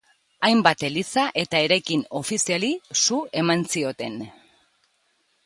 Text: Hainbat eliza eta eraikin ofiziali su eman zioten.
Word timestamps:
Hainbat 0.47 0.85
eliza 0.87 1.25
eta 1.41 1.61
eraikin 1.65 2.01
ofiziali 2.21 2.71
su 3.03 3.21
eman 3.43 3.65
zioten. 3.75 4.19